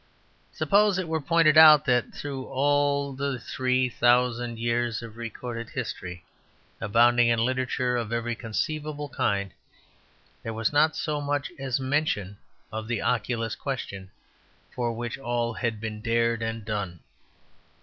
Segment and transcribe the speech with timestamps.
[0.51, 6.25] Suppose it were pointed out that through all the three thousand years of recorded history,
[6.81, 9.51] abounding in literature of every conceivable kind,
[10.41, 12.39] there was not so much as a mention
[12.71, 14.09] of the oculist question
[14.71, 17.01] for which all had been dared and done.